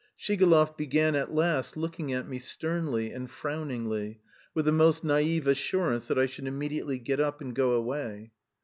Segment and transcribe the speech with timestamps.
[0.19, 4.19] Shigalov began at last looking at me sternly and frowningly,
[4.55, 8.31] with the most naïve assurance that I should immediately get up and go away.